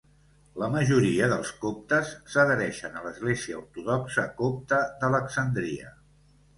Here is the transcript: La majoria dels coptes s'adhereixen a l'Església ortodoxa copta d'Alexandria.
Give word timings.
La 0.61 0.69
majoria 0.75 1.27
dels 1.33 1.51
coptes 1.65 2.15
s'adhereixen 2.37 2.97
a 2.97 3.05
l'Església 3.05 3.63
ortodoxa 3.63 4.29
copta 4.45 4.85
d'Alexandria. 5.01 5.99